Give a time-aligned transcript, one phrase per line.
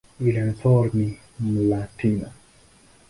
[0.19, 2.31] Villaseñor ni "Mlatina".